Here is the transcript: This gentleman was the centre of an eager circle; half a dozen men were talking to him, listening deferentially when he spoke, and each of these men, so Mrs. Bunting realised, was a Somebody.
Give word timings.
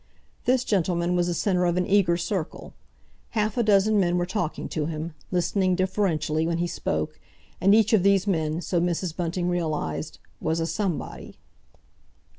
This 0.45 0.63
gentleman 0.63 1.15
was 1.15 1.27
the 1.27 1.33
centre 1.35 1.65
of 1.65 1.77
an 1.77 1.85
eager 1.85 2.17
circle; 2.17 2.73
half 3.37 3.55
a 3.55 3.61
dozen 3.61 3.99
men 3.99 4.17
were 4.17 4.25
talking 4.25 4.67
to 4.69 4.87
him, 4.87 5.13
listening 5.29 5.75
deferentially 5.75 6.47
when 6.47 6.57
he 6.57 6.65
spoke, 6.65 7.19
and 7.61 7.75
each 7.75 7.93
of 7.93 8.01
these 8.01 8.25
men, 8.25 8.61
so 8.61 8.81
Mrs. 8.81 9.15
Bunting 9.15 9.47
realised, 9.47 10.17
was 10.39 10.59
a 10.59 10.65
Somebody. 10.65 11.37